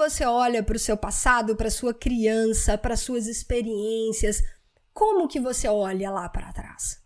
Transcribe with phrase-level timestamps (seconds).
[0.00, 4.42] você olha para o seu passado, para sua criança, para suas experiências,
[4.94, 6.98] como que você olha lá para trás?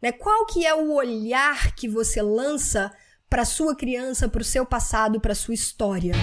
[0.00, 0.12] Né?
[0.12, 2.92] Qual que é o olhar que você lança
[3.28, 6.14] para sua criança, para o seu passado, para sua história?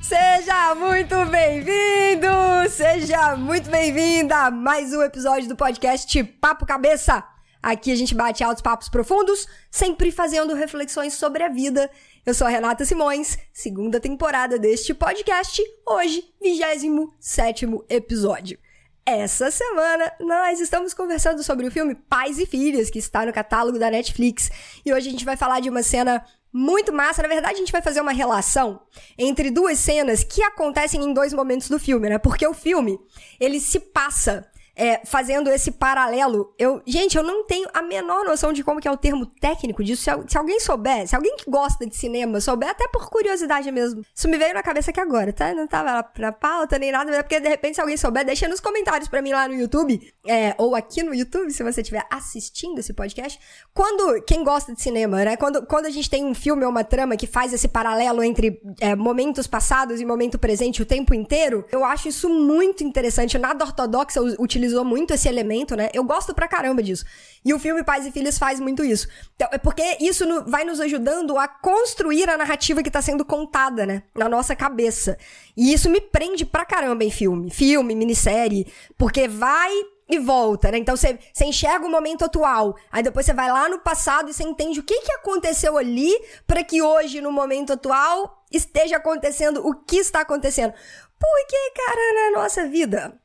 [0.00, 2.28] Seja muito bem-vindo!
[2.70, 7.35] Seja muito bem-vinda a mais um episódio do podcast Papo Cabeça.
[7.62, 11.90] Aqui a gente bate altos papos profundos, sempre fazendo reflexões sobre a vida.
[12.24, 18.58] Eu sou a Renata Simões, segunda temporada deste podcast, hoje, 27 episódio.
[19.04, 23.78] Essa semana nós estamos conversando sobre o filme Pais e Filhas, que está no catálogo
[23.78, 24.50] da Netflix.
[24.84, 27.22] E hoje a gente vai falar de uma cena muito massa.
[27.22, 28.80] Na verdade, a gente vai fazer uma relação
[29.16, 32.18] entre duas cenas que acontecem em dois momentos do filme, né?
[32.18, 32.98] Porque o filme,
[33.38, 36.54] ele se passa é, fazendo esse paralelo.
[36.58, 39.82] Eu, gente, eu não tenho a menor noção de como que é o termo técnico
[39.82, 40.02] disso.
[40.02, 44.02] Se, se, alguém souber, se alguém que gosta de cinema souber, até por curiosidade mesmo.
[44.14, 45.54] Isso me veio na cabeça aqui agora, tá?
[45.54, 49.08] Não tava na pauta nem nada, porque de repente se alguém souber, deixa nos comentários
[49.08, 52.92] para mim lá no YouTube, é, ou aqui no YouTube, se você estiver assistindo esse
[52.92, 53.40] podcast.
[53.72, 55.36] Quando, quem gosta de cinema, né?
[55.36, 58.60] Quando, quando a gente tem um filme ou uma trama que faz esse paralelo entre
[58.80, 63.38] é, momentos passados e momento presente o tempo inteiro, eu acho isso muito interessante.
[63.38, 65.88] Nada ortodoxa utiliza utilizou muito esse elemento, né?
[65.94, 67.04] Eu gosto pra caramba disso.
[67.44, 69.08] E o filme Pais e Filhos faz muito isso.
[69.34, 73.24] Então, é porque isso no, vai nos ajudando a construir a narrativa que tá sendo
[73.24, 74.02] contada, né?
[74.14, 75.16] Na nossa cabeça.
[75.56, 77.50] E isso me prende pra caramba em filme.
[77.50, 78.66] Filme, minissérie.
[78.98, 79.72] Porque vai
[80.08, 80.78] e volta, né?
[80.78, 84.44] Então você, enxerga o momento atual, aí depois você vai lá no passado e você
[84.44, 86.12] entende o que, que aconteceu ali
[86.46, 90.72] para que hoje, no momento atual, esteja acontecendo o que está acontecendo.
[91.18, 93.18] Porque, cara, na nossa vida,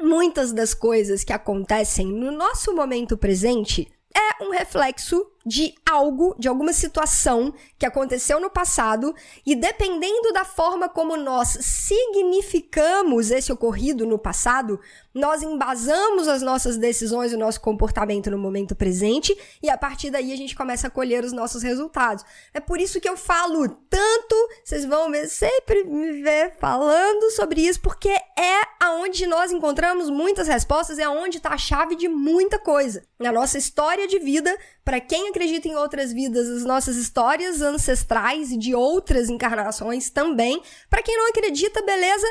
[0.00, 6.46] muitas das coisas que acontecem no nosso momento presente é um reflexo de algo, de
[6.46, 9.14] alguma situação que aconteceu no passado,
[9.46, 14.78] e dependendo da forma como nós significamos esse ocorrido no passado,
[15.14, 20.32] nós embasamos as nossas decisões, o nosso comportamento no momento presente, e a partir daí
[20.32, 22.24] a gente começa a colher os nossos resultados.
[22.52, 27.80] É por isso que eu falo tanto, vocês vão sempre me ver falando sobre isso,
[27.80, 33.02] porque é aonde nós encontramos muitas respostas, é aonde está a chave de muita coisa.
[33.18, 38.50] Na nossa história de vida, para quem acredita em outras vidas, as nossas histórias ancestrais
[38.50, 40.60] e de outras encarnações também.
[40.90, 42.26] Para quem não acredita, beleza?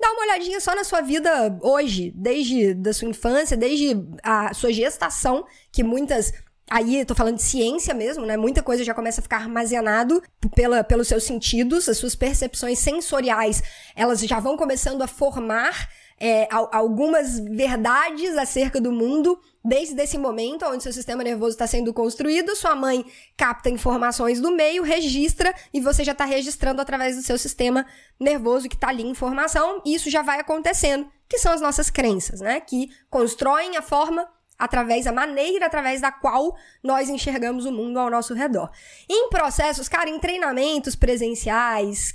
[0.00, 4.72] Dá uma olhadinha só na sua vida hoje, desde da sua infância, desde a sua
[4.72, 6.32] gestação, que muitas
[6.70, 8.36] aí tô falando de ciência mesmo, né?
[8.36, 10.22] Muita coisa já começa a ficar armazenado
[10.54, 13.62] pela, pelos seus sentidos, as suas percepções sensoriais,
[13.94, 15.88] elas já vão começando a formar
[16.24, 21.92] é, algumas verdades acerca do mundo desde esse momento onde seu sistema nervoso está sendo
[21.92, 23.04] construído, sua mãe
[23.36, 27.84] capta informações do meio, registra e você já está registrando através do seu sistema
[28.20, 32.40] nervoso que está ali informação, e isso já vai acontecendo, que são as nossas crenças,
[32.40, 32.60] né?
[32.60, 34.24] Que constroem a forma
[34.56, 38.70] através da maneira através da qual nós enxergamos o mundo ao nosso redor.
[39.10, 42.14] Em processos, cara, em treinamentos presenciais,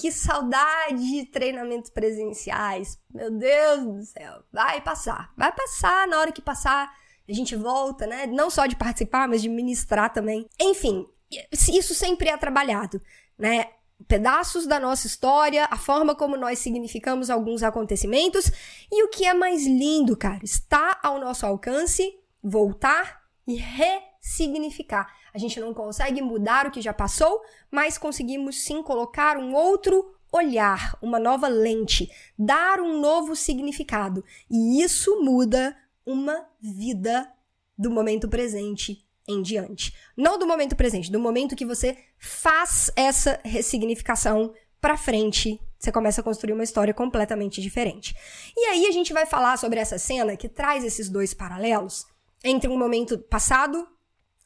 [0.00, 2.98] que saudade de treinamentos presenciais.
[3.12, 4.42] Meu Deus do céu.
[4.50, 5.30] Vai passar.
[5.36, 6.90] Vai passar na hora que passar.
[7.28, 8.26] A gente volta, né?
[8.26, 10.48] Não só de participar, mas de ministrar também.
[10.58, 11.06] Enfim,
[11.52, 13.00] isso sempre é trabalhado,
[13.38, 13.66] né?
[14.08, 18.50] Pedaços da nossa história, a forma como nós significamos alguns acontecimentos
[18.90, 25.14] e o que é mais lindo, cara, está ao nosso alcance voltar e ressignificar.
[25.32, 30.14] A gente não consegue mudar o que já passou, mas conseguimos sim colocar um outro
[30.32, 34.24] olhar, uma nova lente, dar um novo significado.
[34.50, 35.76] E isso muda
[36.06, 37.30] uma vida
[37.76, 39.94] do momento presente em diante.
[40.16, 46.20] Não do momento presente, do momento que você faz essa ressignificação para frente, você começa
[46.20, 48.14] a construir uma história completamente diferente.
[48.56, 52.06] E aí a gente vai falar sobre essa cena que traz esses dois paralelos
[52.42, 53.86] entre um momento passado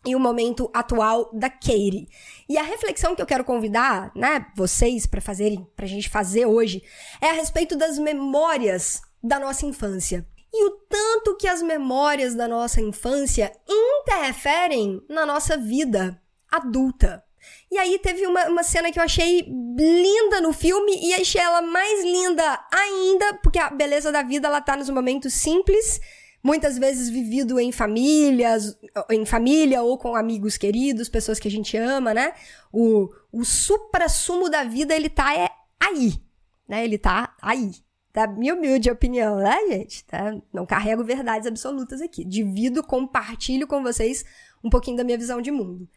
[0.04, 2.08] e o momento atual da Katie.
[2.48, 6.82] E a reflexão que eu quero convidar, né, vocês para fazerem, pra gente fazer hoje,
[7.20, 10.26] é a respeito das memórias da nossa infância.
[10.52, 17.24] E o tanto que as memórias da nossa infância interferem na nossa vida adulta.
[17.70, 19.40] E aí teve uma, uma cena que eu achei
[19.76, 24.60] linda no filme e achei ela mais linda ainda, porque a beleza da vida ela
[24.60, 26.00] tá nos momentos simples
[26.44, 28.78] muitas vezes vivido em famílias,
[29.10, 32.34] em família ou com amigos queridos, pessoas que a gente ama, né?
[32.70, 35.48] O, o supra-sumo da vida, ele tá é
[35.80, 36.20] aí,
[36.68, 36.84] né?
[36.84, 37.72] Ele tá aí.
[38.12, 40.04] Da minha humilde opinião, né, gente?
[40.04, 40.36] Tá?
[40.52, 42.24] Não carrego verdades absolutas aqui.
[42.24, 44.22] Divido, compartilho com vocês
[44.62, 45.88] um pouquinho da minha visão de mundo.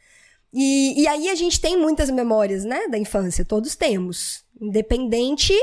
[0.53, 4.45] E, e aí a gente tem muitas memórias, né, da infância, todos temos.
[4.59, 5.53] Independente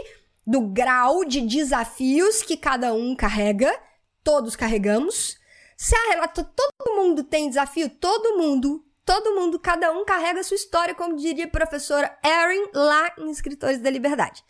[0.47, 3.75] do grau de desafios que cada um carrega,
[4.25, 5.39] todos carregamos.
[5.77, 10.45] Se a Renata, todo mundo tem desafio, todo mundo, todo mundo, cada um carrega a
[10.45, 14.43] sua história, como diria a professora Erin lá em Escritores da Liberdade.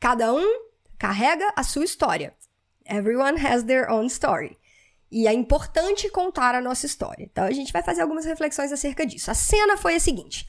[0.00, 0.46] Cada um
[0.98, 2.34] carrega a sua história.
[2.86, 4.58] Everyone has their own story.
[5.10, 7.24] E é importante contar a nossa história.
[7.24, 9.30] Então a gente vai fazer algumas reflexões acerca disso.
[9.30, 10.46] A cena foi a seguinte: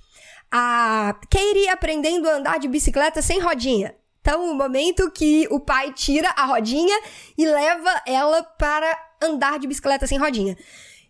[0.52, 3.96] a Katie aprendendo a andar de bicicleta sem rodinha.
[4.30, 6.96] Então, o momento que o pai tira a rodinha
[7.36, 10.56] e leva ela para andar de bicicleta sem rodinha.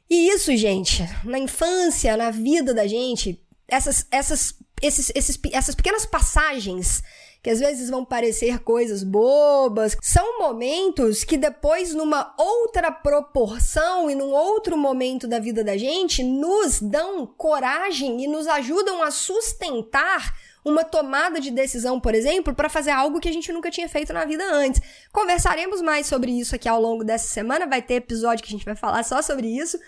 [0.10, 3.38] E isso, gente, na infância, na vida da gente,
[3.68, 7.04] essas, essas, esses, esses, essas pequenas passagens
[7.44, 14.16] que às vezes vão parecer coisas bobas, são momentos que depois, numa outra proporção e
[14.16, 20.34] num outro momento da vida da gente, nos dão coragem e nos ajudam a sustentar
[20.64, 24.14] uma tomada de decisão, por exemplo, para fazer algo que a gente nunca tinha feito
[24.14, 24.82] na vida antes.
[25.12, 28.66] Conversaremos mais sobre isso aqui ao longo dessa semana, vai ter episódio que a gente
[28.66, 29.80] vai falar só sobre isso.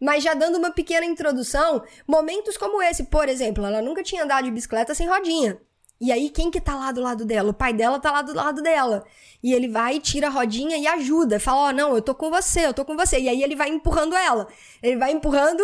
[0.00, 4.44] Mas já dando uma pequena introdução, momentos como esse, por exemplo, ela nunca tinha andado
[4.44, 5.60] de bicicleta sem rodinha.
[6.00, 7.50] E aí, quem que tá lá do lado dela?
[7.50, 9.04] O pai dela tá lá do lado dela.
[9.42, 11.38] E ele vai, tira a rodinha e ajuda.
[11.38, 13.20] Fala, ó, oh, não, eu tô com você, eu tô com você.
[13.20, 14.48] E aí ele vai empurrando ela.
[14.82, 15.62] Ele vai empurrando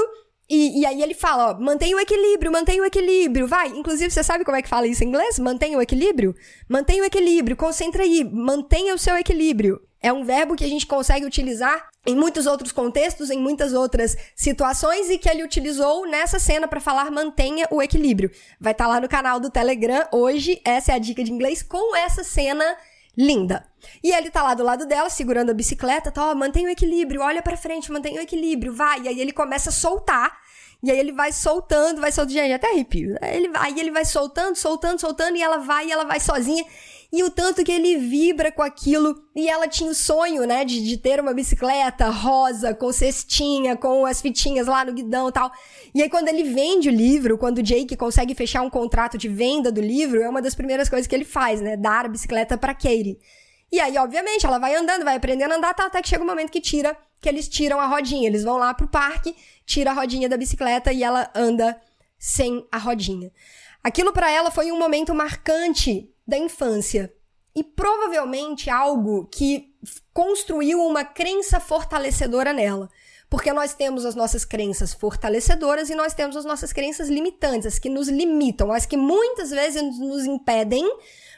[0.49, 3.69] e, e aí ele fala, ó, mantenha o equilíbrio, mantenha o equilíbrio, vai.
[3.69, 5.39] Inclusive, você sabe como é que fala isso em inglês?
[5.39, 6.35] Mantenha o equilíbrio?
[6.69, 9.81] Mantenha o equilíbrio, concentra aí, mantenha o seu equilíbrio.
[10.01, 14.17] É um verbo que a gente consegue utilizar em muitos outros contextos, em muitas outras
[14.37, 18.31] situações e que ele utilizou nessa cena para falar mantenha o equilíbrio.
[18.61, 21.61] Vai estar tá lá no canal do Telegram hoje, essa é a dica de inglês
[21.61, 22.77] com essa cena
[23.17, 23.67] linda.
[24.03, 27.23] E ele tá lá do lado dela, segurando a bicicleta, tá, ó, mantém o equilíbrio,
[27.23, 29.03] olha para frente, mantém o equilíbrio, vai.
[29.03, 30.39] E aí ele começa a soltar.
[30.83, 33.17] E aí ele vai soltando, vai soltando, gente, até arrepio.
[33.21, 36.65] Aí ele, aí ele vai soltando, soltando, soltando, e ela vai, e ela vai sozinha
[37.17, 39.25] e o tanto que ele vibra com aquilo.
[39.35, 44.05] E ela tinha o sonho, né, de, de ter uma bicicleta rosa, com cestinha, com
[44.05, 45.51] as fitinhas lá no guidão e tal.
[45.95, 49.29] E aí, quando ele vende o livro, quando o Jake consegue fechar um contrato de
[49.29, 52.59] venda do livro, é uma das primeiras coisas que ele faz, né, dar a bicicleta
[52.59, 53.19] pra Katie.
[53.73, 56.27] E aí, obviamente, ela vai andando, vai aprendendo a andar, tá, até que chega o
[56.27, 58.29] um momento que tira, que eles tiram a rodinha.
[58.29, 59.35] Eles vão lá pro parque,
[59.65, 61.81] tira a rodinha da bicicleta e ela anda
[62.19, 63.33] sem a rodinha.
[63.83, 67.13] Aquilo para ela foi um momento marcante da infância
[67.55, 69.75] e provavelmente algo que
[70.13, 72.91] construiu uma crença fortalecedora nela.
[73.29, 77.79] Porque nós temos as nossas crenças fortalecedoras e nós temos as nossas crenças limitantes, as
[77.79, 80.85] que nos limitam, as que muitas vezes nos impedem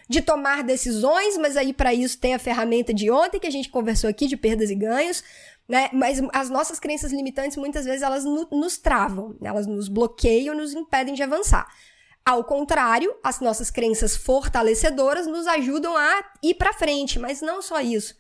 [0.09, 3.69] de tomar decisões, mas aí para isso tem a ferramenta de ontem que a gente
[3.69, 5.23] conversou aqui de perdas e ganhos,
[5.69, 5.91] né?
[5.93, 10.73] Mas as nossas crenças limitantes muitas vezes elas no, nos travam, elas nos bloqueiam, nos
[10.73, 11.69] impedem de avançar.
[12.29, 17.81] Ao contrário, as nossas crenças fortalecedoras nos ajudam a ir para frente, mas não só
[17.81, 18.15] isso.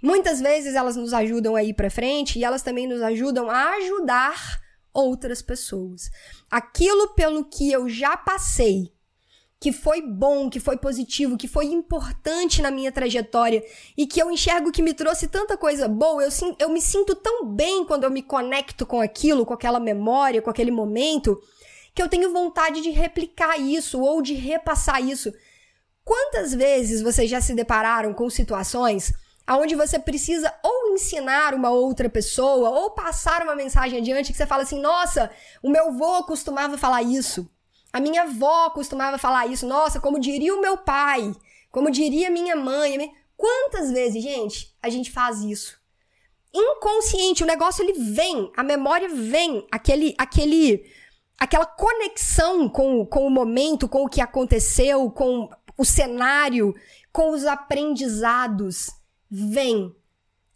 [0.00, 3.70] Muitas vezes elas nos ajudam a ir para frente e elas também nos ajudam a
[3.78, 4.60] ajudar
[4.94, 6.08] outras pessoas.
[6.48, 8.92] Aquilo pelo que eu já passei,
[9.58, 13.60] que foi bom, que foi positivo, que foi importante na minha trajetória
[13.96, 16.30] e que eu enxergo que me trouxe tanta coisa boa, eu,
[16.60, 20.50] eu me sinto tão bem quando eu me conecto com aquilo, com aquela memória, com
[20.50, 21.42] aquele momento,
[21.94, 25.32] que eu tenho vontade de replicar isso ou de repassar isso.
[26.04, 29.12] Quantas vezes vocês já se depararam com situações
[29.50, 34.46] onde você precisa ou ensinar uma outra pessoa ou passar uma mensagem adiante que você
[34.46, 35.30] fala assim: nossa,
[35.62, 37.48] o meu avô costumava falar isso,
[37.92, 41.34] a minha avó costumava falar isso, nossa, como diria o meu pai,
[41.70, 43.12] como diria minha mãe.
[43.36, 45.80] Quantas vezes, gente, a gente faz isso?
[46.54, 50.84] Inconsciente, o negócio ele vem, a memória vem, aquele, aquele
[51.38, 56.74] aquela conexão com, com o momento, com o que aconteceu, com o cenário,
[57.12, 58.90] com os aprendizados,
[59.30, 59.94] vem.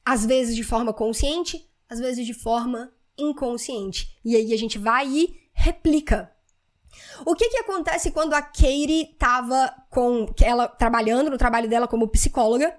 [0.04, 4.16] Às vezes de forma consciente, às vezes de forma inconsciente.
[4.24, 6.32] E aí a gente vai e replica.
[7.24, 12.08] O que que acontece quando a Katie estava com ela trabalhando no trabalho dela como
[12.08, 12.74] psicóloga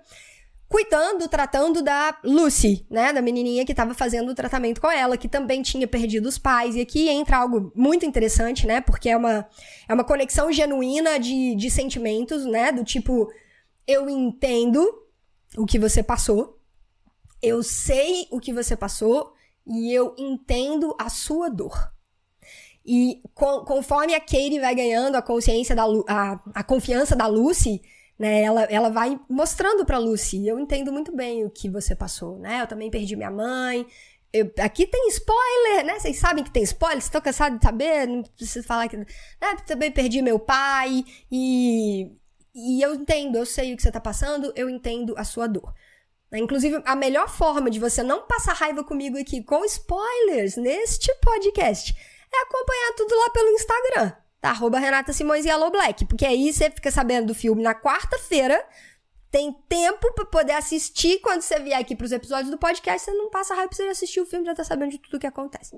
[0.70, 5.30] cuidando, tratando da Lucy, né, da menininha que estava fazendo o tratamento com ela, que
[5.30, 6.76] também tinha perdido os pais.
[6.76, 9.48] E aqui entra algo muito interessante, né, porque é uma,
[9.88, 13.30] é uma conexão genuína de, de sentimentos, né, do tipo,
[13.88, 14.86] eu entendo
[15.58, 16.60] o que você passou,
[17.42, 19.34] eu sei o que você passou
[19.66, 21.92] e eu entendo a sua dor.
[22.86, 27.82] E conforme a Katie vai ganhando a consciência da a, a confiança da Lucy,
[28.18, 28.42] né?
[28.42, 32.62] Ela, ela vai mostrando para Lucy, eu entendo muito bem o que você passou, né?
[32.62, 33.86] Eu também perdi minha mãe,
[34.34, 36.00] Eu, aqui tem spoiler, né?
[36.00, 38.98] Vocês sabem que tem spoiler, estão cansados de saber, não preciso falar que.
[38.98, 39.08] Né?
[39.66, 42.12] Também perdi meu pai e.
[42.60, 45.72] E eu entendo, eu sei o que você tá passando, eu entendo a sua dor.
[46.32, 46.40] Né?
[46.40, 51.94] Inclusive, a melhor forma de você não passar raiva comigo aqui com spoilers neste podcast
[52.34, 54.50] é acompanhar tudo lá pelo Instagram, tá?
[54.50, 56.06] Arroba Renata Simões e Yellow Black.
[56.06, 58.64] Porque aí você fica sabendo do filme na quarta-feira,
[59.30, 63.30] tem tempo para poder assistir quando você vier aqui pros episódios do podcast, você não
[63.30, 65.76] passa raiva pra você assistir o filme, já tá sabendo de tudo que acontece.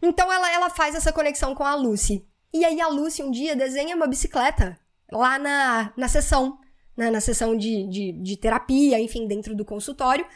[0.00, 2.26] Então ela, ela faz essa conexão com a Lucy.
[2.52, 4.78] E aí a Lucy um dia desenha uma bicicleta
[5.10, 6.58] lá na, na sessão,
[6.96, 10.26] né, na sessão de, de, de terapia, enfim, dentro do consultório.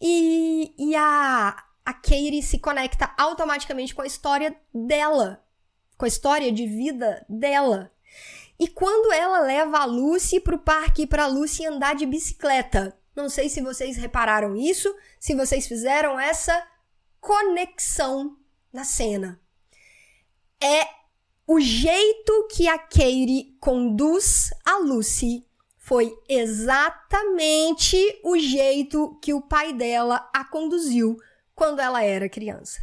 [0.00, 5.42] E, e a, a Katie se conecta automaticamente com a história dela,
[5.98, 7.92] com a história de vida dela.
[8.58, 12.96] E quando ela leva a Lucy pro parque para Lucy andar de bicicleta.
[13.14, 16.66] Não sei se vocês repararam isso, se vocês fizeram essa
[17.20, 18.36] conexão
[18.72, 19.40] na cena.
[20.62, 20.86] É
[21.46, 25.44] o jeito que a Katie conduz a Lucy
[25.78, 31.16] foi exatamente o jeito que o pai dela a conduziu
[31.54, 32.78] quando ela era criança.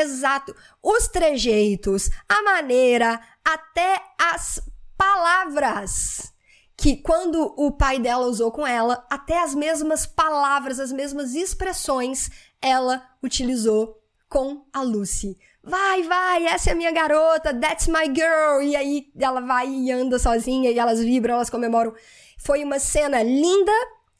[0.00, 0.54] Exato.
[0.82, 4.60] Os trejeitos, a maneira, até as
[4.96, 6.32] palavras
[6.76, 12.30] que quando o pai dela usou com ela, até as mesmas palavras, as mesmas expressões,
[12.60, 15.36] ela utilizou com a Lucy.
[15.62, 18.62] Vai, vai, essa é a minha garota, that's my girl.
[18.62, 21.92] E aí ela vai e anda sozinha e elas vibram, elas comemoram.
[22.38, 23.72] Foi uma cena linda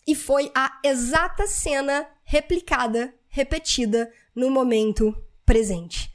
[0.07, 5.17] e foi a exata cena replicada, repetida no momento
[5.51, 6.09] presente.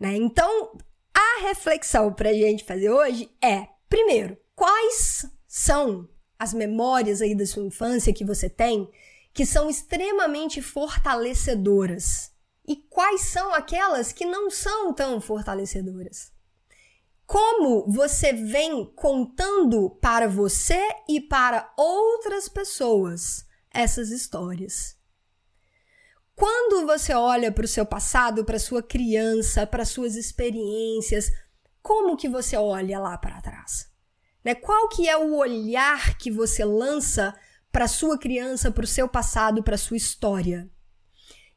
[0.00, 0.16] Né?
[0.16, 0.76] Então,
[1.14, 6.08] a reflexão pra gente fazer hoje é Primeiro, quais são
[6.38, 8.90] as memórias aí da sua infância que você tem
[9.34, 12.32] que são extremamente fortalecedoras?
[12.66, 16.32] E quais são aquelas que não são tão fortalecedoras?
[17.26, 24.96] Como você vem contando para você e para outras pessoas essas histórias?
[26.42, 31.30] Quando você olha para o seu passado, para sua criança, para suas experiências,
[31.80, 33.88] como que você olha lá para trás?
[34.44, 34.52] Né?
[34.52, 37.32] Qual que é o olhar que você lança
[37.70, 40.68] para sua criança, para o seu passado, para sua história?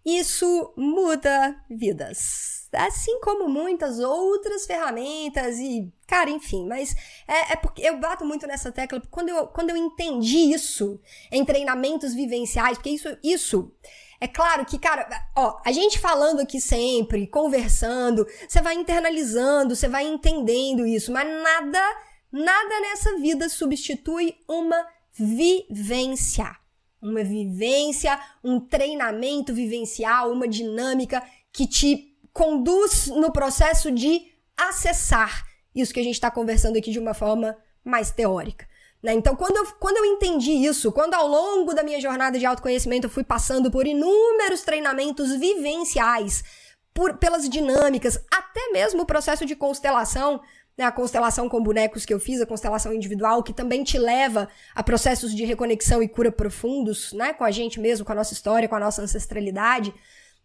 [0.06, 6.96] Isso muda vidas, assim como muitas outras ferramentas e, cara, enfim, mas
[7.28, 11.02] é, é porque eu bato muito nessa tecla, quando eu, quando eu entendi isso
[11.32, 13.74] em treinamentos vivenciais, porque isso, isso
[14.20, 19.88] é claro que, cara, ó, a gente falando aqui sempre, conversando, você vai internalizando, você
[19.88, 21.98] vai entendendo isso, mas nada,
[22.32, 26.56] nada nessa vida substitui uma vivência.
[27.02, 35.46] Uma vivência, um treinamento vivencial, uma dinâmica que te conduz no processo de acessar
[35.76, 38.68] isso que a gente está conversando aqui de uma forma mais teórica.
[39.06, 39.14] Né?
[39.14, 43.06] Então, quando eu, quando eu entendi isso, quando ao longo da minha jornada de autoconhecimento
[43.06, 46.44] eu fui passando por inúmeros treinamentos vivenciais,
[46.92, 50.42] por, pelas dinâmicas, até mesmo o processo de constelação,
[50.76, 50.86] né?
[50.86, 54.82] a constelação com bonecos que eu fiz, a constelação individual, que também te leva a
[54.82, 57.32] processos de reconexão e cura profundos, né?
[57.32, 59.94] com a gente mesmo, com a nossa história, com a nossa ancestralidade.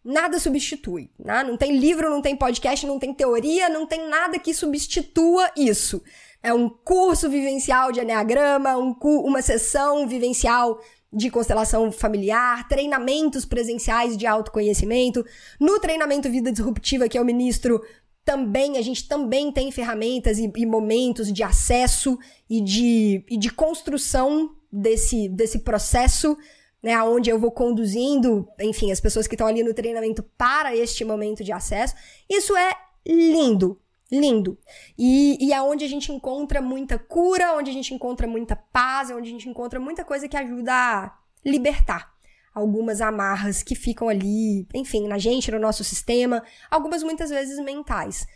[0.04, 1.42] Nada substitui, né?
[1.44, 6.02] Não tem livro, não tem podcast, não tem teoria, não tem nada que substitua isso.
[6.42, 10.80] É um curso vivencial de Enneagrama, um uma sessão vivencial
[11.12, 15.24] de constelação familiar, treinamentos presenciais de autoconhecimento.
[15.58, 17.82] No treinamento Vida Disruptiva, que eu ministro,
[18.24, 22.18] também a gente também tem ferramentas e, e momentos de acesso
[22.48, 26.36] e de, e de construção desse, desse processo,
[26.82, 31.04] né, onde eu vou conduzindo, enfim, as pessoas que estão ali no treinamento para este
[31.04, 31.94] momento de acesso.
[32.28, 32.72] Isso é
[33.06, 33.80] lindo,
[34.10, 34.58] lindo.
[34.98, 39.10] E, e é onde a gente encontra muita cura, onde a gente encontra muita paz,
[39.10, 42.12] é onde a gente encontra muita coisa que ajuda a libertar
[42.52, 48.26] algumas amarras que ficam ali, enfim, na gente, no nosso sistema, algumas muitas vezes mentais.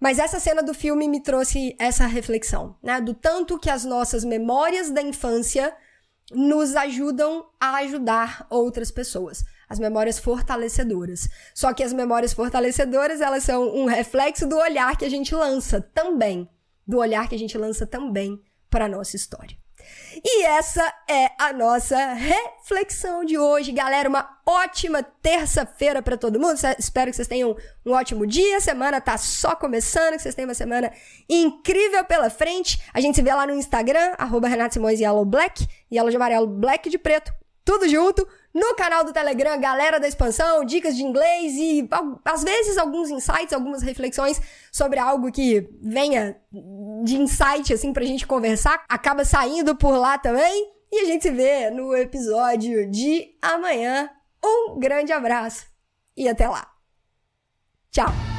[0.00, 3.00] Mas essa cena do filme me trouxe essa reflexão, né?
[3.00, 5.72] Do tanto que as nossas memórias da infância
[6.32, 11.26] nos ajudam a ajudar outras pessoas as memórias fortalecedoras.
[11.54, 15.80] Só que as memórias fortalecedoras, elas são um reflexo do olhar que a gente lança
[15.80, 16.46] também,
[16.86, 18.38] do olhar que a gente lança também
[18.68, 19.56] para a nossa história.
[20.22, 24.10] E essa é a nossa reflexão de hoje, galera.
[24.10, 26.58] Uma ótima terça-feira para todo mundo.
[26.78, 28.58] Espero que vocês tenham um ótimo dia.
[28.58, 30.92] A semana tá só começando, que vocês tenham uma semana
[31.30, 32.78] incrível pela frente.
[32.92, 36.46] A gente se vê lá no Instagram, arroba Renato Simões Yellow Black, Yellow de amarelo,
[36.46, 37.32] Black de preto,
[37.64, 41.88] tudo junto no canal do Telegram, galera da expansão, dicas de inglês e
[42.24, 44.40] às vezes alguns insights, algumas reflexões
[44.70, 46.36] sobre algo que venha
[47.02, 50.70] de insight assim pra gente conversar, acaba saindo por lá também.
[50.90, 54.10] E a gente se vê no episódio de amanhã.
[54.44, 55.66] Um grande abraço
[56.14, 56.70] e até lá.
[57.90, 58.31] Tchau.